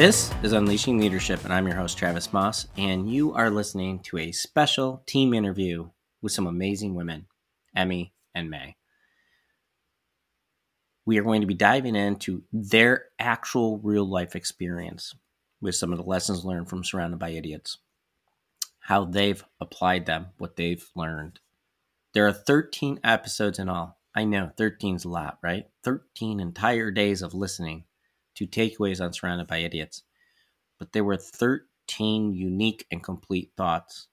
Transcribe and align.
This 0.00 0.32
is 0.42 0.54
Unleashing 0.54 0.96
Leadership, 0.96 1.44
and 1.44 1.52
I'm 1.52 1.66
your 1.66 1.76
host, 1.76 1.98
Travis 1.98 2.28
Maus, 2.28 2.68
and 2.78 3.12
you 3.12 3.34
are 3.34 3.50
listening 3.50 3.98
to 4.04 4.16
a 4.16 4.32
special 4.32 5.02
team 5.04 5.34
interview 5.34 5.90
with 6.22 6.32
some 6.32 6.46
amazing 6.46 6.94
women, 6.94 7.26
Emmy 7.76 8.14
and 8.34 8.48
Mae. 8.48 8.76
We 11.04 11.18
are 11.18 11.22
going 11.22 11.42
to 11.42 11.46
be 11.46 11.52
diving 11.52 11.96
into 11.96 12.44
their 12.50 13.08
actual 13.18 13.76
real 13.76 14.08
life 14.08 14.34
experience 14.34 15.14
with 15.60 15.74
some 15.74 15.92
of 15.92 15.98
the 15.98 16.04
lessons 16.04 16.46
learned 16.46 16.70
from 16.70 16.82
Surrounded 16.82 17.18
by 17.18 17.32
Idiots, 17.32 17.76
how 18.78 19.04
they've 19.04 19.44
applied 19.60 20.06
them, 20.06 20.28
what 20.38 20.56
they've 20.56 20.88
learned. 20.96 21.40
There 22.14 22.26
are 22.26 22.32
13 22.32 23.00
episodes 23.04 23.58
in 23.58 23.68
all. 23.68 23.98
I 24.14 24.24
know 24.24 24.50
13 24.56 24.96
is 24.96 25.04
a 25.04 25.10
lot, 25.10 25.36
right? 25.42 25.66
13 25.84 26.40
entire 26.40 26.90
days 26.90 27.20
of 27.20 27.34
listening 27.34 27.84
to 28.34 28.46
takeaways 28.46 29.00
on 29.00 29.12
Surrounded 29.12 29.46
by 29.46 29.58
Idiots. 29.58 30.02
But 30.78 30.92
there 30.92 31.04
were 31.04 31.16
13 31.16 32.34
unique 32.34 32.86
and 32.90 33.02
complete 33.02 33.52
thoughts 33.56 34.08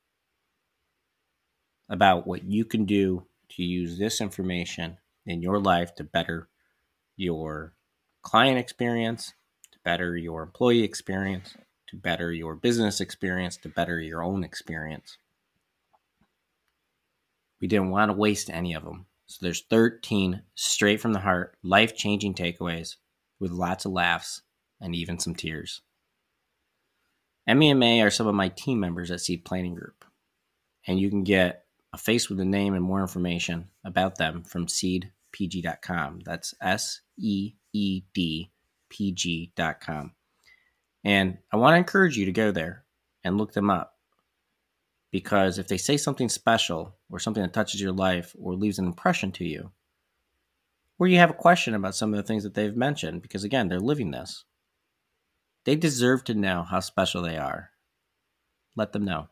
about 1.89 2.27
what 2.27 2.43
you 2.43 2.65
can 2.65 2.85
do 2.85 3.25
to 3.49 3.63
use 3.63 3.97
this 3.97 4.19
information 4.19 4.97
in 5.25 5.41
your 5.41 5.59
life 5.59 5.95
to 5.95 6.03
better 6.03 6.49
your 7.15 7.73
client 8.21 8.57
experience, 8.57 9.33
to 9.71 9.79
better 9.83 10.17
your 10.17 10.43
employee 10.43 10.83
experience, 10.83 11.55
to 11.87 11.95
better 11.95 12.33
your 12.33 12.55
business 12.55 12.99
experience, 12.99 13.55
to 13.57 13.69
better 13.69 13.99
your 13.99 14.21
own 14.21 14.43
experience. 14.43 15.17
We 17.61 17.67
didn't 17.67 17.89
want 17.89 18.09
to 18.09 18.17
waste 18.17 18.49
any 18.49 18.73
of 18.73 18.83
them. 18.83 19.05
So 19.27 19.39
there's 19.41 19.63
13 19.69 20.43
straight 20.55 21.01
from 21.01 21.13
the 21.13 21.19
heart, 21.19 21.57
life 21.63 21.95
changing 21.95 22.33
takeaways 22.33 22.95
with 23.39 23.51
lots 23.51 23.85
of 23.85 23.91
laughs 23.91 24.41
and 24.81 24.95
even 24.95 25.19
some 25.19 25.35
tears. 25.35 25.81
Mae 27.47 28.01
are 28.01 28.09
some 28.09 28.27
of 28.27 28.35
my 28.35 28.49
team 28.49 28.79
members 28.79 29.09
at 29.09 29.21
Seed 29.21 29.45
Planning 29.45 29.75
Group, 29.75 30.03
and 30.85 30.99
you 30.99 31.09
can 31.09 31.23
get 31.23 31.63
a 31.93 31.97
face 31.97 32.29
with 32.29 32.39
a 32.39 32.45
name 32.45 32.73
and 32.73 32.83
more 32.83 33.01
information 33.01 33.69
about 33.85 34.17
them 34.17 34.43
from 34.43 34.67
seedpg.com. 34.67 36.21
That's 36.25 36.53
S 36.61 37.01
E 37.17 37.53
E 37.73 38.01
D 38.13 38.51
P 38.89 39.11
G.com. 39.13 40.11
And 41.03 41.37
I 41.51 41.57
want 41.57 41.73
to 41.73 41.77
encourage 41.77 42.17
you 42.17 42.25
to 42.25 42.31
go 42.31 42.51
there 42.51 42.83
and 43.23 43.37
look 43.37 43.53
them 43.53 43.69
up 43.69 43.93
because 45.11 45.57
if 45.57 45.67
they 45.67 45.77
say 45.77 45.97
something 45.97 46.29
special 46.29 46.95
or 47.09 47.19
something 47.19 47.43
that 47.43 47.53
touches 47.53 47.81
your 47.81 47.91
life 47.93 48.35
or 48.39 48.55
leaves 48.55 48.79
an 48.79 48.85
impression 48.85 49.31
to 49.33 49.45
you, 49.45 49.71
or 50.99 51.07
you 51.07 51.17
have 51.17 51.29
a 51.29 51.33
question 51.33 51.73
about 51.73 51.95
some 51.95 52.13
of 52.13 52.17
the 52.17 52.23
things 52.23 52.43
that 52.43 52.53
they've 52.53 52.75
mentioned, 52.75 53.21
because 53.21 53.43
again, 53.43 53.67
they're 53.67 53.79
living 53.79 54.11
this, 54.11 54.45
they 55.65 55.75
deserve 55.75 56.23
to 56.25 56.33
know 56.33 56.63
how 56.63 56.79
special 56.79 57.21
they 57.21 57.37
are. 57.37 57.71
Let 58.75 58.93
them 58.93 59.05
know. 59.05 59.27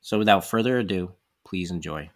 So, 0.00 0.18
without 0.18 0.44
further 0.44 0.78
ado, 0.78 1.12
please 1.46 1.70
enjoy. 1.70 2.10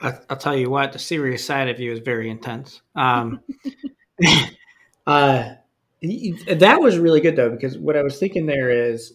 I'll 0.00 0.36
tell 0.36 0.56
you 0.56 0.68
what, 0.68 0.92
the 0.92 0.98
serious 0.98 1.46
side 1.46 1.68
of 1.68 1.78
you 1.78 1.92
is 1.92 2.00
very 2.00 2.28
intense. 2.28 2.82
Um, 2.94 3.40
uh, 5.06 5.54
that 6.02 6.80
was 6.80 6.98
really 6.98 7.20
good 7.20 7.36
though, 7.36 7.50
because 7.50 7.78
what 7.78 7.96
I 7.96 8.02
was 8.02 8.18
thinking 8.18 8.46
there 8.46 8.70
is 8.70 9.14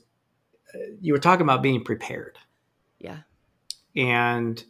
uh, 0.73 0.80
you 1.02 1.14
were 1.14 1.19
talking 1.19 1.44
about 1.44 1.61
being 1.61 1.83
prepared. 1.83 2.38
Yeah. 2.99 3.19
And, 3.95 4.64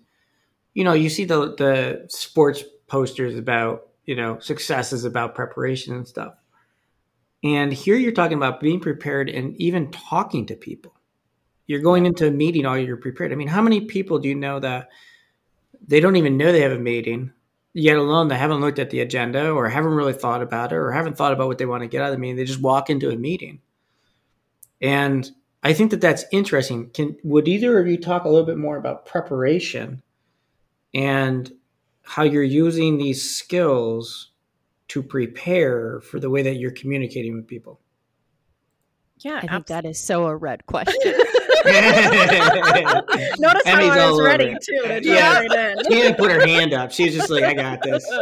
you 0.73 0.83
know, 0.83 0.93
you 0.93 1.09
see 1.09 1.25
the, 1.25 1.55
the 1.55 2.05
sports 2.09 2.63
posters 2.87 3.37
about, 3.37 3.87
you 4.05 4.15
know, 4.15 4.39
successes 4.39 5.05
about 5.05 5.35
preparation 5.35 5.93
and 5.93 6.07
stuff. 6.07 6.33
And 7.43 7.71
here 7.71 7.95
you're 7.95 8.11
talking 8.11 8.37
about 8.37 8.59
being 8.59 8.79
prepared 8.79 9.29
and 9.29 9.55
even 9.57 9.91
talking 9.91 10.45
to 10.47 10.55
people. 10.55 10.93
You're 11.67 11.81
going 11.81 12.05
into 12.05 12.27
a 12.27 12.31
meeting 12.31 12.65
all 12.65 12.77
you're 12.77 12.97
prepared. 12.97 13.31
I 13.31 13.35
mean, 13.35 13.47
how 13.47 13.61
many 13.61 13.81
people 13.81 14.19
do 14.19 14.29
you 14.29 14.35
know 14.35 14.59
that 14.59 14.89
they 15.85 15.99
don't 15.99 16.15
even 16.15 16.37
know 16.37 16.51
they 16.51 16.61
have 16.61 16.71
a 16.71 16.79
meeting, 16.79 17.31
yet 17.73 17.97
alone 17.97 18.27
they 18.29 18.37
haven't 18.37 18.61
looked 18.61 18.79
at 18.79 18.89
the 18.89 19.01
agenda 19.01 19.51
or 19.51 19.69
haven't 19.69 19.91
really 19.91 20.13
thought 20.13 20.41
about 20.41 20.71
it 20.71 20.75
or 20.75 20.91
haven't 20.91 21.17
thought 21.17 21.33
about 21.33 21.47
what 21.47 21.57
they 21.57 21.65
want 21.65 21.83
to 21.83 21.87
get 21.87 22.01
out 22.01 22.07
of 22.07 22.13
the 22.13 22.19
meeting. 22.19 22.37
They 22.37 22.45
just 22.45 22.61
walk 22.61 22.89
into 22.89 23.11
a 23.11 23.17
meeting. 23.17 23.59
And 24.81 25.29
I 25.63 25.73
think 25.73 25.91
that 25.91 26.01
that's 26.01 26.25
interesting. 26.31 26.89
Can 26.91 27.17
would 27.23 27.47
either 27.47 27.79
of 27.79 27.87
you 27.87 27.97
talk 27.97 28.23
a 28.23 28.29
little 28.29 28.45
bit 28.45 28.57
more 28.57 28.77
about 28.77 29.05
preparation 29.05 30.01
and 30.93 31.51
how 32.07 32.23
you're 32.23 32.41
using 32.41 32.97
these 32.97 33.29
skills 33.29 34.31
to 34.87 35.03
prepare 35.03 35.99
for 35.99 36.21
the 36.21 36.29
way 36.29 36.41
that 36.41 36.55
you're 36.55 36.71
communicating 36.71 37.35
with 37.35 37.45
people? 37.45 37.81
Yeah, 39.19 39.41
I 39.43 39.47
think 39.47 39.67
that 39.67 39.83
is 39.83 39.99
so 39.99 40.25
a 40.27 40.35
red 40.35 40.65
question. 40.67 40.95
Notice 43.39 43.63
Emmy's 43.65 43.89
how 43.89 44.07
I 44.07 44.09
was 44.09 44.21
ready 44.23 44.55
too 44.61 44.81
to 44.87 45.01
yeah. 45.03 45.41
She 45.83 45.89
didn't 45.89 46.17
put 46.17 46.31
her 46.31 46.47
hand 46.47 46.73
up. 46.73 46.91
She's 46.91 47.13
just 47.13 47.29
like, 47.29 47.43
"I 47.43 47.53
got 47.53 47.81
this." 47.81 48.09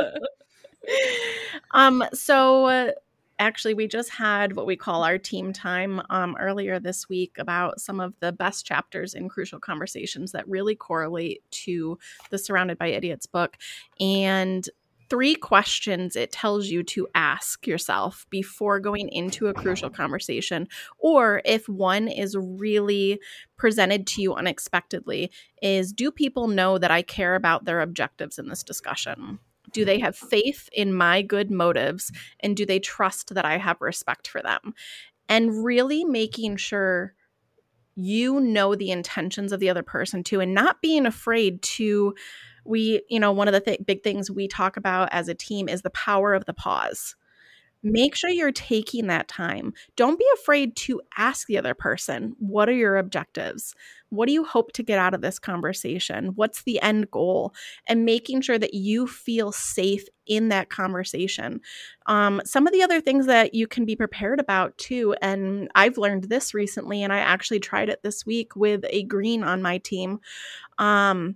Um. 1.72 2.04
So. 2.14 2.94
Actually 3.40 3.74
we 3.74 3.88
just 3.88 4.10
had 4.10 4.56
what 4.56 4.66
we 4.66 4.76
call 4.76 5.04
our 5.04 5.18
team 5.18 5.52
time 5.52 6.02
um, 6.10 6.36
earlier 6.40 6.80
this 6.80 7.10
week 7.10 7.38
about 7.38 7.82
some 7.82 8.00
of 8.00 8.14
the 8.20 8.32
best 8.32 8.66
chapters 8.66 9.14
in 9.14 9.30
crucial 9.30 9.60
conversations 9.60 10.32
that 10.32 10.48
really 10.48 10.76
correlate 10.76 11.42
to 11.52 11.98
the 12.30 12.38
surrounded 12.38 12.78
by 12.78 12.88
idiots 12.88 13.26
book. 13.26 13.58
And 14.00 14.68
three 15.10 15.36
questions 15.36 16.16
it 16.16 16.32
tells 16.32 16.68
you 16.68 16.84
to 16.84 17.08
ask 17.14 17.68
yourself 17.68 18.26
before 18.30 18.80
going 18.80 19.10
into 19.10 19.48
a 19.48 19.54
crucial 19.54 19.90
conversation 19.90 20.68
or 20.98 21.42
if 21.46 21.68
one 21.70 22.08
is 22.08 22.36
really 22.36 23.20
presented 23.58 24.08
to 24.08 24.22
you 24.22 24.34
unexpectedly 24.34 25.32
is 25.62 25.94
do 25.94 26.12
people 26.12 26.48
know 26.48 26.78
that 26.78 26.92
I 26.92 27.02
care 27.02 27.36
about 27.36 27.66
their 27.66 27.82
objectives 27.82 28.40
in 28.40 28.48
this 28.48 28.64
discussion 28.64 29.40
do 29.76 29.84
they 29.84 30.00
have 30.00 30.16
faith 30.16 30.70
in 30.72 30.94
my 30.94 31.22
good 31.22 31.52
motives 31.52 32.10
and 32.40 32.56
do 32.56 32.66
they 32.66 32.80
trust 32.80 33.36
that 33.36 33.44
I 33.44 33.58
have 33.58 33.82
respect 33.82 34.26
for 34.26 34.42
them? 34.42 34.74
And 35.28 35.66
really 35.66 36.06
making 36.06 36.56
sure 36.56 37.14
you 37.98 38.40
know 38.40 38.74
the 38.74 38.90
intentions 38.90 39.52
of 39.52 39.60
the 39.60 39.70
other 39.70 39.84
person 39.84 40.24
too 40.24 40.40
and 40.40 40.54
not 40.54 40.82
being 40.82 41.06
afraid 41.06 41.62
to 41.62 42.14
we 42.64 43.02
you 43.10 43.20
know 43.20 43.34
one 43.34 43.50
of 43.50 43.54
the 43.54 43.60
th- 43.60 43.86
big 43.86 44.02
things 44.02 44.32
we 44.32 44.48
talk 44.48 44.78
about 44.78 45.10
as 45.12 45.28
a 45.28 45.36
team 45.36 45.68
is 45.68 45.82
the 45.82 45.90
power 45.90 46.34
of 46.34 46.46
the 46.46 46.54
pause. 46.54 47.16
Make 47.84 48.16
sure 48.16 48.30
you're 48.30 48.52
taking 48.52 49.08
that 49.08 49.28
time. 49.28 49.74
Don't 49.96 50.18
be 50.18 50.26
afraid 50.34 50.76
to 50.78 51.02
ask 51.18 51.48
the 51.48 51.58
other 51.58 51.74
person 51.74 52.36
what 52.40 52.70
are 52.70 52.74
your 52.74 52.98
objectives 52.98 53.76
what 54.16 54.28
do 54.28 54.34
you 54.34 54.44
hope 54.44 54.72
to 54.74 54.84
get 54.84 55.00
out 55.00 55.14
of 55.14 55.22
this 55.22 55.40
conversation? 55.40 56.28
What's 56.36 56.64
the 56.64 56.82
end 56.82 57.12
goal? 57.12 57.54
And 57.88 58.06
making 58.06 58.42
sure 58.42 58.58
that 58.58 58.74
you 58.74 59.08
feel 59.08 59.52
safe 59.52 60.06
in 60.26 60.50
that 60.50 60.70
conversation. 60.70 61.62
Um, 62.08 62.42
some 62.46 62.66
of 62.66 62.74
the 62.74 62.82
other 62.82 63.00
things 63.00 63.28
that 63.28 63.54
you 63.54 63.68
can 63.68 63.86
be 63.86 63.96
prepared 63.96 64.40
about 64.40 64.76
too 64.78 65.16
and 65.22 65.70
i've 65.76 66.00
learned 66.00 66.26
this 66.26 66.54
recently 66.54 67.04
and 67.04 67.14
i 67.14 67.18
actually 67.18 67.60
tried 67.60 67.90
it 67.90 68.02
this 68.02 68.26
week 68.26 68.56
with 68.56 68.84
a 68.90 69.04
green 69.04 69.44
on 69.44 69.62
my 69.62 69.78
team. 69.80 70.20
Um, 70.78 71.36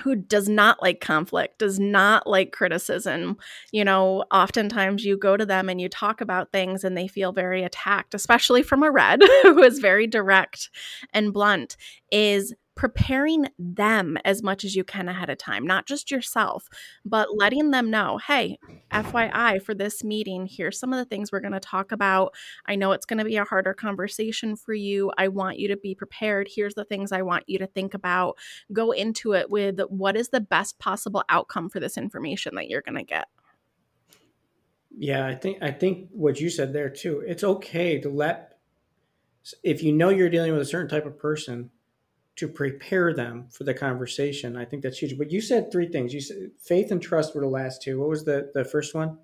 who 0.00 0.16
does 0.16 0.48
not 0.48 0.80
like 0.82 1.00
conflict, 1.00 1.58
does 1.58 1.78
not 1.78 2.26
like 2.26 2.52
criticism. 2.52 3.36
You 3.72 3.84
know, 3.84 4.24
oftentimes 4.30 5.04
you 5.04 5.16
go 5.16 5.36
to 5.36 5.46
them 5.46 5.68
and 5.68 5.80
you 5.80 5.88
talk 5.88 6.20
about 6.20 6.50
things 6.50 6.82
and 6.82 6.96
they 6.96 7.06
feel 7.08 7.32
very 7.32 7.62
attacked, 7.62 8.14
especially 8.14 8.62
from 8.62 8.82
a 8.82 8.90
red 8.90 9.20
who 9.42 9.62
is 9.62 9.78
very 9.78 10.06
direct 10.06 10.70
and 11.12 11.32
blunt, 11.32 11.76
is 12.10 12.54
preparing 12.74 13.46
them 13.58 14.16
as 14.24 14.42
much 14.42 14.64
as 14.64 14.74
you 14.74 14.84
can 14.84 15.08
ahead 15.08 15.28
of 15.28 15.38
time, 15.38 15.66
not 15.66 15.86
just 15.86 16.10
yourself, 16.10 16.68
but 17.04 17.36
letting 17.36 17.70
them 17.70 17.90
know, 17.90 18.18
hey, 18.26 18.58
FYI, 18.90 19.62
for 19.62 19.74
this 19.74 20.02
meeting, 20.02 20.46
here's 20.46 20.78
some 20.78 20.92
of 20.92 20.98
the 20.98 21.04
things 21.04 21.30
we're 21.30 21.40
going 21.40 21.52
to 21.52 21.60
talk 21.60 21.92
about. 21.92 22.34
I 22.66 22.76
know 22.76 22.92
it's 22.92 23.06
going 23.06 23.18
to 23.18 23.24
be 23.24 23.36
a 23.36 23.44
harder 23.44 23.74
conversation 23.74 24.56
for 24.56 24.74
you. 24.74 25.12
I 25.18 25.28
want 25.28 25.58
you 25.58 25.68
to 25.68 25.76
be 25.76 25.94
prepared. 25.94 26.48
Here's 26.54 26.74
the 26.74 26.84
things 26.84 27.12
I 27.12 27.22
want 27.22 27.44
you 27.46 27.58
to 27.58 27.66
think 27.66 27.94
about. 27.94 28.38
Go 28.72 28.92
into 28.92 29.34
it 29.34 29.50
with 29.50 29.80
what 29.88 30.16
is 30.16 30.30
the 30.30 30.40
best 30.40 30.78
possible 30.78 31.24
outcome 31.28 31.68
for 31.68 31.80
this 31.80 31.98
information 31.98 32.54
that 32.54 32.68
you're 32.68 32.82
going 32.82 32.96
to 32.96 33.04
get. 33.04 33.28
Yeah, 34.96 35.26
I 35.26 35.34
think 35.34 35.62
I 35.62 35.70
think 35.70 36.08
what 36.12 36.38
you 36.38 36.50
said 36.50 36.72
there 36.72 36.90
too. 36.90 37.24
It's 37.26 37.42
okay 37.42 37.98
to 38.00 38.10
let 38.10 38.58
if 39.62 39.82
you 39.82 39.92
know 39.92 40.10
you're 40.10 40.28
dealing 40.28 40.52
with 40.52 40.60
a 40.60 40.66
certain 40.66 40.88
type 40.88 41.06
of 41.06 41.18
person, 41.18 41.70
to 42.36 42.48
prepare 42.48 43.12
them 43.12 43.46
for 43.50 43.64
the 43.64 43.74
conversation. 43.74 44.56
I 44.56 44.64
think 44.64 44.82
that's 44.82 44.98
huge. 44.98 45.18
But 45.18 45.30
you 45.30 45.40
said 45.40 45.70
three 45.70 45.88
things. 45.88 46.14
You 46.14 46.20
said 46.20 46.50
faith 46.58 46.90
and 46.90 47.02
trust 47.02 47.34
were 47.34 47.42
the 47.42 47.48
last 47.48 47.82
two. 47.82 48.00
What 48.00 48.08
was 48.08 48.24
the 48.24 48.50
the 48.54 48.64
first 48.64 48.94
one? 48.94 49.18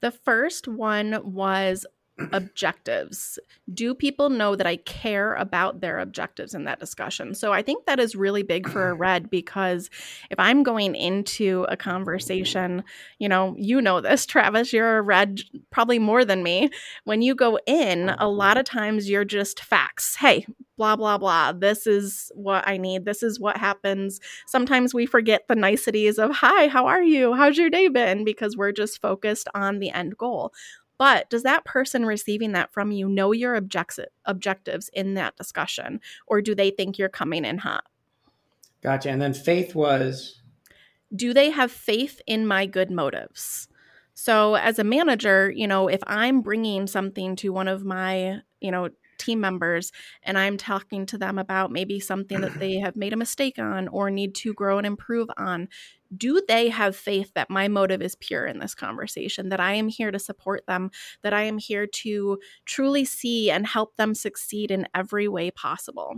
The 0.00 0.10
first 0.10 0.68
one 0.68 1.18
was 1.24 1.86
objectives? 2.32 3.38
Do 3.72 3.94
people 3.94 4.30
know 4.30 4.56
that 4.56 4.66
I 4.66 4.76
care 4.76 5.34
about 5.34 5.80
their 5.80 5.98
objectives 5.98 6.54
in 6.54 6.64
that 6.64 6.80
discussion? 6.80 7.34
So 7.34 7.52
I 7.52 7.62
think 7.62 7.86
that 7.86 8.00
is 8.00 8.16
really 8.16 8.42
big 8.42 8.68
for 8.68 8.88
a 8.88 8.94
red 8.94 9.30
because 9.30 9.90
if 10.30 10.38
I'm 10.38 10.62
going 10.62 10.94
into 10.94 11.66
a 11.68 11.76
conversation, 11.76 12.84
you 13.18 13.28
know, 13.28 13.54
you 13.58 13.80
know 13.80 14.00
this, 14.00 14.26
Travis, 14.26 14.72
you're 14.72 14.98
a 14.98 15.02
red 15.02 15.40
probably 15.70 15.98
more 15.98 16.24
than 16.24 16.42
me. 16.42 16.70
When 17.04 17.22
you 17.22 17.34
go 17.34 17.58
in, 17.66 18.10
a 18.18 18.28
lot 18.28 18.56
of 18.56 18.64
times 18.64 19.10
you're 19.10 19.24
just 19.24 19.62
facts. 19.62 20.16
Hey, 20.16 20.46
blah, 20.76 20.96
blah, 20.96 21.18
blah. 21.18 21.52
This 21.52 21.86
is 21.86 22.30
what 22.34 22.66
I 22.66 22.76
need. 22.76 23.04
This 23.04 23.22
is 23.22 23.40
what 23.40 23.56
happens. 23.56 24.20
Sometimes 24.46 24.94
we 24.94 25.06
forget 25.06 25.48
the 25.48 25.54
niceties 25.54 26.18
of, 26.18 26.30
hi, 26.32 26.68
how 26.68 26.86
are 26.86 27.02
you? 27.02 27.34
How's 27.34 27.56
your 27.58 27.70
day 27.70 27.88
been? 27.88 28.24
Because 28.24 28.56
we're 28.56 28.72
just 28.72 29.00
focused 29.00 29.48
on 29.54 29.78
the 29.78 29.90
end 29.90 30.16
goal. 30.16 30.52
But 30.98 31.28
does 31.30 31.42
that 31.42 31.64
person 31.64 32.06
receiving 32.06 32.52
that 32.52 32.72
from 32.72 32.92
you 32.92 33.08
know 33.08 33.32
your 33.32 33.56
objects- 33.56 34.00
objectives 34.24 34.88
in 34.92 35.14
that 35.14 35.36
discussion? 35.36 36.00
Or 36.26 36.40
do 36.40 36.54
they 36.54 36.70
think 36.70 36.98
you're 36.98 37.08
coming 37.08 37.44
in 37.44 37.58
hot? 37.58 37.84
Gotcha. 38.82 39.10
And 39.10 39.20
then 39.20 39.34
faith 39.34 39.74
was 39.74 40.40
Do 41.14 41.32
they 41.32 41.50
have 41.50 41.70
faith 41.70 42.20
in 42.26 42.46
my 42.46 42.66
good 42.66 42.90
motives? 42.90 43.68
So, 44.14 44.54
as 44.54 44.78
a 44.78 44.84
manager, 44.84 45.50
you 45.50 45.66
know, 45.66 45.88
if 45.88 46.00
I'm 46.06 46.40
bringing 46.40 46.86
something 46.86 47.36
to 47.36 47.50
one 47.50 47.68
of 47.68 47.84
my, 47.84 48.40
you 48.60 48.70
know, 48.70 48.88
team 49.18 49.40
members 49.40 49.92
and 50.22 50.38
I'm 50.38 50.56
talking 50.56 51.06
to 51.06 51.18
them 51.18 51.38
about 51.38 51.72
maybe 51.72 52.00
something 52.00 52.40
that 52.40 52.58
they 52.58 52.74
have 52.74 52.96
made 52.96 53.12
a 53.12 53.16
mistake 53.16 53.58
on 53.58 53.88
or 53.88 54.10
need 54.10 54.34
to 54.36 54.54
grow 54.54 54.78
and 54.78 54.86
improve 54.86 55.28
on, 55.36 55.68
do 56.16 56.42
they 56.46 56.68
have 56.68 56.96
faith 56.96 57.32
that 57.34 57.50
my 57.50 57.68
motive 57.68 58.02
is 58.02 58.14
pure 58.16 58.46
in 58.46 58.58
this 58.58 58.74
conversation, 58.74 59.48
that 59.48 59.60
I 59.60 59.74
am 59.74 59.88
here 59.88 60.10
to 60.10 60.18
support 60.18 60.66
them, 60.66 60.90
that 61.22 61.32
I 61.32 61.42
am 61.42 61.58
here 61.58 61.86
to 61.86 62.38
truly 62.64 63.04
see 63.04 63.50
and 63.50 63.66
help 63.66 63.96
them 63.96 64.14
succeed 64.14 64.70
in 64.70 64.86
every 64.94 65.28
way 65.28 65.50
possible? 65.50 66.16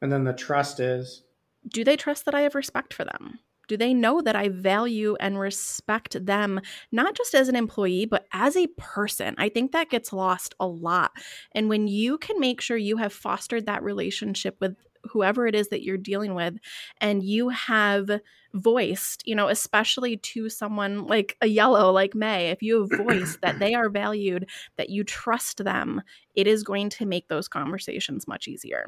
And 0.00 0.12
then 0.12 0.24
the 0.24 0.32
trust 0.32 0.80
is 0.80 1.22
do 1.68 1.84
they 1.84 1.96
trust 1.96 2.24
that 2.26 2.34
I 2.34 2.42
have 2.42 2.54
respect 2.54 2.94
for 2.94 3.04
them? 3.04 3.40
Do 3.68 3.76
they 3.76 3.92
know 3.92 4.20
that 4.20 4.36
I 4.36 4.48
value 4.48 5.16
and 5.18 5.38
respect 5.38 6.24
them, 6.24 6.60
not 6.92 7.16
just 7.16 7.34
as 7.34 7.48
an 7.48 7.56
employee, 7.56 8.06
but 8.06 8.26
as 8.32 8.56
a 8.56 8.68
person? 8.76 9.34
I 9.38 9.48
think 9.48 9.72
that 9.72 9.90
gets 9.90 10.12
lost 10.12 10.54
a 10.60 10.66
lot. 10.66 11.12
And 11.52 11.68
when 11.68 11.88
you 11.88 12.18
can 12.18 12.38
make 12.38 12.60
sure 12.60 12.76
you 12.76 12.98
have 12.98 13.12
fostered 13.12 13.66
that 13.66 13.82
relationship 13.82 14.56
with 14.60 14.76
whoever 15.12 15.46
it 15.46 15.54
is 15.54 15.68
that 15.68 15.82
you're 15.82 15.96
dealing 15.96 16.34
with 16.34 16.56
and 17.00 17.22
you 17.22 17.48
have 17.48 18.20
voiced 18.54 19.26
you 19.26 19.34
know 19.34 19.48
especially 19.48 20.16
to 20.16 20.48
someone 20.48 21.06
like 21.06 21.36
a 21.40 21.46
yellow 21.46 21.90
like 21.92 22.14
Mae 22.14 22.50
if 22.50 22.62
you 22.62 22.80
have 22.80 23.06
voiced 23.06 23.40
that 23.42 23.58
they 23.58 23.74
are 23.74 23.88
valued 23.88 24.48
that 24.76 24.90
you 24.90 25.04
trust 25.04 25.64
them 25.64 26.02
it 26.34 26.46
is 26.46 26.62
going 26.62 26.88
to 26.90 27.06
make 27.06 27.28
those 27.28 27.48
conversations 27.48 28.26
much 28.26 28.48
easier 28.48 28.86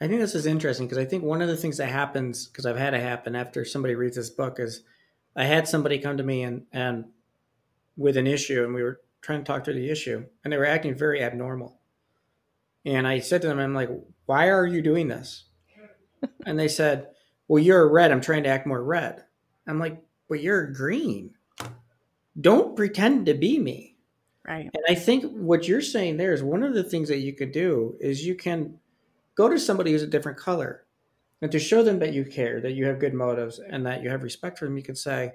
I 0.00 0.08
think 0.08 0.20
this 0.20 0.34
is 0.34 0.46
interesting 0.46 0.86
because 0.86 0.98
I 0.98 1.04
think 1.04 1.22
one 1.22 1.40
of 1.40 1.48
the 1.48 1.56
things 1.56 1.76
that 1.78 1.88
happens 1.88 2.46
because 2.46 2.66
I've 2.66 2.76
had 2.76 2.94
it 2.94 3.00
happen 3.00 3.34
after 3.34 3.64
somebody 3.64 3.94
reads 3.94 4.16
this 4.16 4.30
book 4.30 4.58
is 4.58 4.82
I 5.36 5.44
had 5.44 5.68
somebody 5.68 5.98
come 5.98 6.16
to 6.16 6.22
me 6.22 6.42
and 6.42 6.66
and 6.72 7.06
with 7.96 8.16
an 8.16 8.26
issue 8.26 8.64
and 8.64 8.74
we 8.74 8.82
were 8.82 9.00
trying 9.20 9.40
to 9.40 9.44
talk 9.44 9.64
through 9.64 9.74
the 9.74 9.90
issue 9.90 10.24
and 10.42 10.52
they 10.52 10.56
were 10.56 10.66
acting 10.66 10.94
very 10.94 11.22
abnormal. 11.22 11.78
And 12.84 13.06
I 13.06 13.20
said 13.20 13.40
to 13.42 13.48
them, 13.48 13.58
I'm 13.58 13.74
like, 13.74 13.88
why 14.26 14.48
are 14.48 14.66
you 14.66 14.82
doing 14.82 15.08
this? 15.08 15.44
and 16.46 16.58
they 16.58 16.68
said, 16.68 17.08
well, 17.48 17.62
you're 17.62 17.90
red. 17.90 18.10
I'm 18.10 18.20
trying 18.20 18.44
to 18.44 18.48
act 18.48 18.66
more 18.66 18.82
red. 18.82 19.24
I'm 19.66 19.78
like, 19.78 20.02
but 20.28 20.40
you're 20.40 20.66
green. 20.72 21.34
Don't 22.40 22.76
pretend 22.76 23.26
to 23.26 23.34
be 23.34 23.58
me. 23.58 23.96
Right. 24.46 24.70
And 24.74 24.84
I 24.88 24.94
think 24.94 25.24
what 25.32 25.68
you're 25.68 25.80
saying 25.80 26.16
there 26.16 26.32
is 26.32 26.42
one 26.42 26.62
of 26.62 26.74
the 26.74 26.84
things 26.84 27.08
that 27.08 27.18
you 27.18 27.32
could 27.32 27.52
do 27.52 27.96
is 28.00 28.26
you 28.26 28.34
can 28.34 28.78
go 29.34 29.48
to 29.48 29.58
somebody 29.58 29.92
who's 29.92 30.02
a 30.02 30.06
different 30.06 30.38
color 30.38 30.84
and 31.40 31.50
to 31.52 31.58
show 31.58 31.82
them 31.82 31.98
that 31.98 32.12
you 32.12 32.24
care, 32.24 32.60
that 32.60 32.72
you 32.72 32.86
have 32.86 32.98
good 32.98 33.14
motives, 33.14 33.58
and 33.58 33.86
that 33.86 34.02
you 34.02 34.10
have 34.10 34.22
respect 34.22 34.58
for 34.58 34.64
them, 34.66 34.76
you 34.76 34.82
could 34.82 34.98
say, 34.98 35.32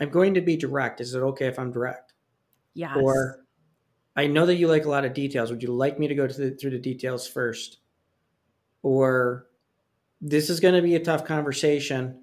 I'm 0.00 0.10
going 0.10 0.34
to 0.34 0.40
be 0.40 0.56
direct. 0.56 1.00
Is 1.00 1.14
it 1.14 1.20
okay 1.20 1.46
if 1.46 1.58
I'm 1.58 1.72
direct? 1.72 2.12
Yes. 2.74 2.96
Or 3.00 3.44
I 4.16 4.26
know 4.26 4.46
that 4.46 4.56
you 4.56 4.68
like 4.68 4.84
a 4.84 4.90
lot 4.90 5.04
of 5.04 5.14
details. 5.14 5.50
Would 5.50 5.62
you 5.62 5.72
like 5.72 5.98
me 5.98 6.08
to 6.08 6.14
go 6.14 6.26
the, 6.26 6.50
through 6.52 6.70
the 6.70 6.78
details 6.78 7.26
first? 7.26 7.78
Or 8.88 9.46
this 10.22 10.48
is 10.48 10.60
going 10.60 10.74
to 10.74 10.80
be 10.80 10.94
a 10.94 11.04
tough 11.04 11.26
conversation. 11.26 12.22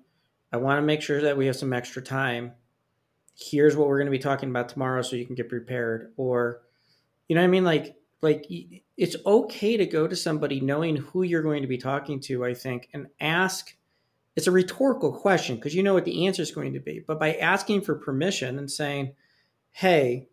I 0.51 0.57
want 0.57 0.79
to 0.79 0.81
make 0.81 1.03
sure 1.03 1.21
that 1.21 1.37
we 1.37 1.45
have 1.45 1.55
some 1.55 1.73
extra 1.73 2.01
time. 2.01 2.53
Here's 3.37 3.75
what 3.75 3.87
we're 3.87 3.99
going 3.99 4.07
to 4.07 4.11
be 4.11 4.17
talking 4.17 4.49
about 4.49 4.69
tomorrow 4.69 5.03
so 5.03 5.15
you 5.15 5.27
can 5.27 5.35
get 5.35 5.47
prepared. 5.47 6.11
Or, 6.17 6.61
you 7.27 7.35
know 7.35 7.41
what 7.41 7.49
I 7.49 7.51
mean? 7.51 7.65
Like, 7.65 7.97
like 8.21 8.47
it's 8.97 9.15
okay 9.27 9.77
to 9.77 9.85
go 9.85 10.07
to 10.07 10.15
somebody 10.15 10.59
knowing 10.59 10.95
who 10.95 11.21
you're 11.21 11.43
going 11.43 11.61
to 11.61 11.67
be 11.67 11.77
talking 11.77 12.19
to, 12.21 12.43
I 12.43 12.55
think, 12.55 12.89
and 12.95 13.09
ask. 13.19 13.75
It's 14.35 14.47
a 14.47 14.51
rhetorical 14.51 15.11
question 15.11 15.57
because 15.57 15.75
you 15.75 15.83
know 15.83 15.93
what 15.93 16.05
the 16.05 16.25
answer 16.25 16.41
is 16.41 16.51
going 16.51 16.73
to 16.73 16.79
be. 16.79 16.99
But 17.05 17.19
by 17.19 17.35
asking 17.35 17.81
for 17.81 17.93
permission 17.93 18.57
and 18.57 18.71
saying, 18.71 19.13
hey, 19.71 20.29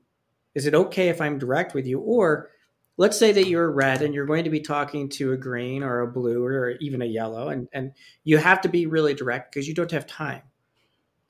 is 0.55 0.65
it 0.65 0.75
okay 0.75 1.11
if 1.11 1.21
I'm 1.21 1.39
direct 1.39 1.75
with 1.75 1.87
you? 1.87 2.01
Or 2.01 2.49
let's 2.97 3.19
say 3.19 3.33
that 3.33 3.49
you're 3.49 3.71
red 3.71 4.03
and 4.03 4.15
you're 4.15 4.27
going 4.27 4.45
to 4.45 4.51
be 4.51 4.61
talking 4.61 5.09
to 5.09 5.33
a 5.33 5.37
green 5.37 5.83
or 5.83 6.01
a 6.01 6.13
blue 6.13 6.45
or 6.45 6.73
even 6.81 7.03
a 7.03 7.07
yellow, 7.07 7.49
and, 7.49 7.69
and 7.73 7.93
you 8.25 8.39
have 8.39 8.61
to 8.63 8.69
be 8.69 8.87
really 8.87 9.15
direct 9.15 9.53
because 9.53 9.67
you 9.67 9.75
don't 9.75 9.91
have 9.91 10.07
time. 10.07 10.43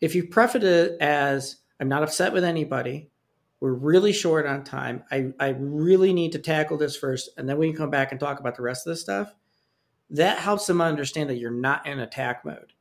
If 0.00 0.14
you 0.14 0.26
preface 0.26 0.64
it 0.64 0.96
as, 1.00 1.56
I'm 1.80 1.88
not 1.88 2.02
upset 2.02 2.32
with 2.32 2.44
anybody, 2.44 3.10
we're 3.62 3.72
really 3.72 4.12
short 4.12 4.44
on 4.44 4.64
time. 4.64 5.04
I, 5.12 5.32
I 5.38 5.50
really 5.50 6.12
need 6.12 6.32
to 6.32 6.40
tackle 6.40 6.78
this 6.78 6.96
first, 6.96 7.30
and 7.36 7.48
then 7.48 7.58
we 7.58 7.68
can 7.68 7.76
come 7.76 7.90
back 7.90 8.10
and 8.10 8.18
talk 8.18 8.40
about 8.40 8.56
the 8.56 8.62
rest 8.62 8.88
of 8.88 8.90
the 8.90 8.96
stuff. 8.96 9.32
That 10.10 10.38
helps 10.38 10.66
them 10.66 10.80
understand 10.80 11.30
that 11.30 11.36
you're 11.36 11.52
not 11.52 11.86
in 11.86 12.00
attack 12.00 12.44
mode, 12.44 12.72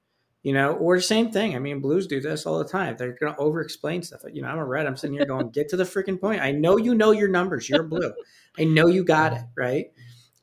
you 0.42 0.54
know. 0.54 0.74
Or 0.74 0.96
the 0.96 1.04
same 1.04 1.32
thing. 1.32 1.56
I 1.56 1.60
mean, 1.60 1.82
blues 1.82 2.08
do 2.08 2.20
this 2.20 2.48
all 2.48 2.58
the 2.58 2.66
time. 2.66 2.98
They're 2.98 3.14
going 3.14 3.32
to 3.32 3.40
over-explain 3.40 4.02
stuff. 4.02 4.22
You 4.34 4.42
know, 4.42 4.48
I'm 4.48 4.58
a 4.58 4.66
red. 4.66 4.88
I'm 4.88 4.98
sitting 4.98 5.16
here 5.16 5.26
going, 5.28 5.50
"Get 5.54 5.70
to 5.70 5.78
the 5.78 5.84
freaking 5.84 6.20
point." 6.20 6.42
I 6.42 6.52
know 6.52 6.78
you 6.78 6.96
know 6.96 7.12
your 7.12 7.30
numbers. 7.30 7.70
You're 7.70 7.84
blue. 7.84 8.12
I 8.60 8.66
know 8.66 8.88
you 8.88 9.04
got 9.04 9.34
it 9.34 9.44
right, 9.56 9.92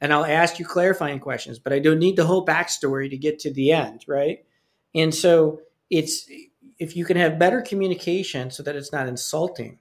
and 0.00 0.12
I'll 0.12 0.24
ask 0.24 0.58
you 0.58 0.64
clarifying 0.64 1.20
questions, 1.20 1.58
but 1.58 1.72
I 1.72 1.78
don't 1.78 1.98
need 1.98 2.16
the 2.16 2.26
whole 2.26 2.44
backstory 2.44 3.10
to 3.10 3.16
get 3.16 3.38
to 3.40 3.52
the 3.52 3.72
end, 3.72 4.04
right? 4.06 4.44
And 4.94 5.14
so 5.14 5.60
it's 5.90 6.28
if 6.78 6.96
you 6.96 7.04
can 7.04 7.16
have 7.16 7.38
better 7.38 7.60
communication 7.60 8.50
so 8.50 8.62
that 8.62 8.76
it's 8.76 8.92
not 8.92 9.08
insulting 9.08 9.78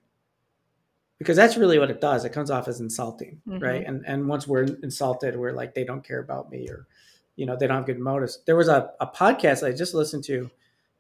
because 1.19 1.35
that's 1.35 1.57
really 1.57 1.79
what 1.79 1.89
it 1.89 2.01
does. 2.01 2.25
It 2.25 2.33
comes 2.33 2.51
off 2.51 2.67
as 2.67 2.79
insulting, 2.79 3.41
mm-hmm. 3.47 3.63
right? 3.63 3.85
And 3.85 4.03
and 4.05 4.27
once 4.27 4.47
we're 4.47 4.63
insulted, 4.83 5.35
we're 5.35 5.53
like 5.53 5.73
they 5.73 5.83
don't 5.83 6.03
care 6.03 6.19
about 6.19 6.49
me 6.51 6.67
or 6.69 6.87
you 7.35 7.45
know 7.45 7.55
they 7.55 7.67
don't 7.67 7.77
have 7.77 7.85
good 7.85 7.99
motives. 7.99 8.39
There 8.45 8.55
was 8.55 8.67
a, 8.67 8.91
a 8.99 9.07
podcast 9.07 9.65
I 9.65 9.71
just 9.71 9.93
listened 9.93 10.23
to, 10.25 10.49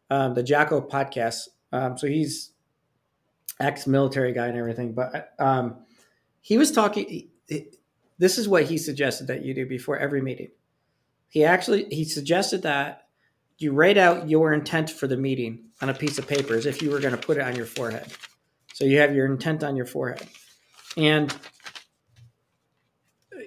um, 0.09 0.33
the 0.33 0.43
Jocko 0.43 0.81
podcast. 0.81 1.49
Um, 1.71 1.97
so 1.97 2.07
he's 2.07 2.51
ex-military 3.59 4.33
guy 4.33 4.47
and 4.47 4.57
everything, 4.57 4.93
but 4.93 5.33
um, 5.39 5.77
he 6.47 6.57
was 6.57 6.71
talking. 6.71 7.27
This 8.17 8.37
is 8.37 8.47
what 8.47 8.63
he 8.63 8.77
suggested 8.77 9.27
that 9.27 9.43
you 9.43 9.53
do 9.53 9.65
before 9.65 9.97
every 9.97 10.21
meeting. 10.21 10.51
He 11.27 11.43
actually 11.43 11.87
he 11.91 12.05
suggested 12.05 12.61
that 12.61 13.09
you 13.57 13.73
write 13.73 13.97
out 13.97 14.29
your 14.29 14.53
intent 14.53 14.89
for 14.89 15.07
the 15.07 15.17
meeting 15.17 15.65
on 15.81 15.89
a 15.89 15.93
piece 15.93 16.17
of 16.17 16.25
paper 16.25 16.53
as 16.53 16.65
if 16.65 16.81
you 16.81 16.89
were 16.89 17.01
going 17.01 17.13
to 17.13 17.19
put 17.19 17.35
it 17.35 17.43
on 17.43 17.57
your 17.57 17.65
forehead. 17.65 18.07
So 18.73 18.85
you 18.85 18.99
have 18.99 19.13
your 19.13 19.25
intent 19.25 19.61
on 19.61 19.75
your 19.75 19.85
forehead. 19.85 20.25
And 20.95 21.35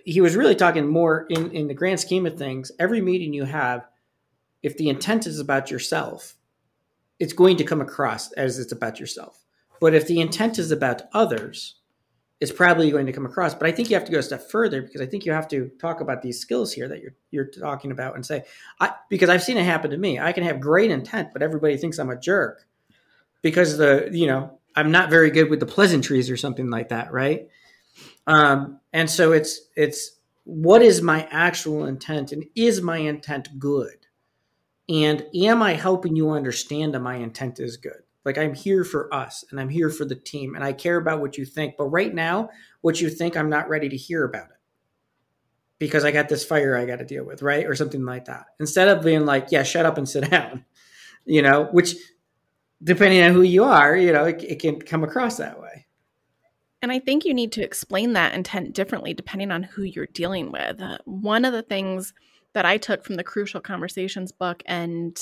he 0.04 0.20
was 0.20 0.36
really 0.36 0.54
talking 0.54 0.86
more 0.86 1.24
in, 1.30 1.52
in 1.52 1.68
the 1.68 1.74
grand 1.74 2.00
scheme 2.00 2.26
of 2.26 2.36
things. 2.36 2.70
Every 2.78 3.00
meeting 3.00 3.32
you 3.32 3.44
have, 3.44 3.86
if 4.62 4.76
the 4.76 4.90
intent 4.90 5.26
is 5.26 5.40
about 5.40 5.70
yourself, 5.70 6.36
it's 7.18 7.32
going 7.32 7.56
to 7.56 7.64
come 7.64 7.80
across 7.80 8.30
as 8.32 8.58
it's 8.58 8.72
about 8.72 9.00
yourself. 9.00 9.42
But 9.80 9.94
if 9.94 10.06
the 10.06 10.20
intent 10.20 10.58
is 10.58 10.70
about 10.70 11.04
others, 11.14 11.76
it's 12.40 12.50
probably 12.50 12.90
going 12.90 13.04
to 13.06 13.12
come 13.12 13.26
across. 13.26 13.54
But 13.54 13.68
I 13.68 13.72
think 13.72 13.90
you 13.90 13.96
have 13.96 14.06
to 14.06 14.12
go 14.12 14.18
a 14.18 14.22
step 14.22 14.50
further 14.50 14.80
because 14.80 15.02
I 15.02 15.06
think 15.06 15.26
you 15.26 15.32
have 15.32 15.46
to 15.48 15.70
talk 15.78 16.00
about 16.00 16.22
these 16.22 16.40
skills 16.40 16.72
here 16.72 16.88
that 16.88 17.00
you're 17.00 17.14
you're 17.30 17.44
talking 17.44 17.90
about 17.92 18.14
and 18.14 18.24
say, 18.24 18.44
I 18.80 18.92
because 19.08 19.28
I've 19.28 19.42
seen 19.42 19.58
it 19.58 19.64
happen 19.64 19.90
to 19.90 19.98
me. 19.98 20.18
I 20.18 20.32
can 20.32 20.44
have 20.44 20.58
great 20.58 20.90
intent, 20.90 21.32
but 21.32 21.42
everybody 21.42 21.76
thinks 21.76 21.98
I'm 21.98 22.10
a 22.10 22.18
jerk 22.18 22.66
because 23.42 23.76
the 23.76 24.08
you 24.10 24.26
know 24.26 24.58
I'm 24.74 24.90
not 24.90 25.10
very 25.10 25.30
good 25.30 25.50
with 25.50 25.60
the 25.60 25.66
pleasantries 25.66 26.30
or 26.30 26.36
something 26.36 26.70
like 26.70 26.88
that, 26.88 27.12
right? 27.12 27.48
Um, 28.26 28.80
and 28.92 29.10
so 29.10 29.32
it's 29.32 29.60
it's 29.76 30.18
what 30.44 30.82
is 30.82 31.02
my 31.02 31.28
actual 31.30 31.84
intent, 31.84 32.32
and 32.32 32.44
is 32.56 32.80
my 32.80 32.98
intent 32.98 33.58
good? 33.58 34.06
And 34.88 35.24
am 35.34 35.62
I 35.62 35.74
helping 35.74 36.16
you 36.16 36.30
understand 36.30 36.94
that 36.94 37.00
my 37.00 37.16
intent 37.16 37.60
is 37.60 37.76
good? 37.76 38.02
Like 38.24 38.38
I'm 38.38 38.54
here 38.54 38.84
for 38.84 39.12
us, 39.14 39.44
and 39.50 39.58
I'm 39.58 39.68
here 39.68 39.90
for 39.90 40.04
the 40.04 40.14
team, 40.14 40.54
and 40.54 40.62
I 40.62 40.72
care 40.72 40.96
about 40.96 41.20
what 41.20 41.38
you 41.38 41.44
think. 41.44 41.76
But 41.78 41.86
right 41.86 42.14
now, 42.14 42.50
what 42.82 43.00
you 43.00 43.08
think, 43.08 43.36
I'm 43.36 43.50
not 43.50 43.68
ready 43.68 43.88
to 43.88 43.96
hear 43.96 44.24
about 44.24 44.50
it 44.50 44.60
because 45.80 46.04
I 46.04 46.12
got 46.12 46.28
this 46.28 46.44
fire 46.44 46.76
I 46.76 46.84
got 46.84 46.98
to 47.00 47.04
deal 47.04 47.24
with, 47.24 47.42
right? 47.42 47.66
Or 47.66 47.74
something 47.74 48.04
like 48.04 48.26
that. 48.26 48.44
Instead 48.60 48.88
of 48.88 49.02
being 49.02 49.24
like, 49.24 49.48
yeah, 49.50 49.64
shut 49.64 49.86
up 49.86 49.98
and 49.98 50.08
sit 50.08 50.30
down, 50.30 50.64
you 51.24 51.42
know, 51.42 51.68
which 51.72 51.96
depending 52.82 53.22
on 53.22 53.32
who 53.32 53.42
you 53.42 53.64
are, 53.64 53.96
you 53.96 54.12
know, 54.12 54.26
it, 54.26 54.42
it 54.44 54.60
can 54.60 54.80
come 54.80 55.02
across 55.02 55.38
that 55.38 55.60
way. 55.60 55.86
And 56.82 56.92
I 56.92 56.98
think 56.98 57.24
you 57.24 57.34
need 57.34 57.52
to 57.52 57.62
explain 57.62 58.12
that 58.12 58.34
intent 58.34 58.74
differently 58.74 59.12
depending 59.12 59.50
on 59.50 59.62
who 59.62 59.82
you're 59.82 60.06
dealing 60.06 60.52
with. 60.52 60.80
Uh, 60.80 60.98
one 61.04 61.44
of 61.44 61.52
the 61.52 61.62
things 61.62 62.14
that 62.52 62.64
I 62.64 62.78
took 62.78 63.04
from 63.04 63.16
the 63.16 63.24
Crucial 63.24 63.60
Conversations 63.60 64.32
book 64.32 64.62
and 64.66 65.20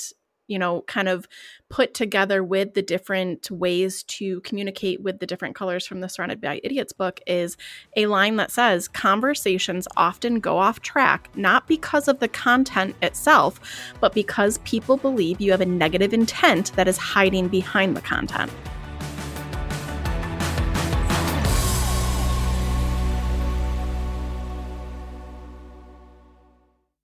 you 0.49 0.59
know, 0.59 0.81
kind 0.81 1.07
of 1.07 1.27
put 1.69 1.93
together 1.93 2.43
with 2.43 2.73
the 2.73 2.81
different 2.81 3.49
ways 3.51 4.03
to 4.03 4.41
communicate 4.41 5.01
with 5.01 5.19
the 5.19 5.27
different 5.27 5.55
colors 5.55 5.85
from 5.85 6.01
the 6.01 6.09
Surrounded 6.09 6.41
by 6.41 6.59
Idiots 6.63 6.91
book 6.91 7.21
is 7.27 7.55
a 7.95 8.07
line 8.07 8.35
that 8.37 8.51
says 8.51 8.87
conversations 8.87 9.87
often 9.95 10.39
go 10.39 10.57
off 10.57 10.81
track, 10.81 11.29
not 11.35 11.67
because 11.67 12.07
of 12.07 12.19
the 12.19 12.27
content 12.27 12.95
itself, 13.01 13.59
but 14.01 14.13
because 14.13 14.57
people 14.59 14.97
believe 14.97 15.39
you 15.39 15.51
have 15.51 15.61
a 15.61 15.65
negative 15.65 16.13
intent 16.13 16.73
that 16.73 16.87
is 16.87 16.97
hiding 16.97 17.47
behind 17.47 17.95
the 17.95 18.01
content. 18.01 18.51